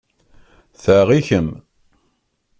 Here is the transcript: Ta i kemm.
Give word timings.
Ta 0.81 0.97
i 1.17 1.21
kemm. 1.27 1.49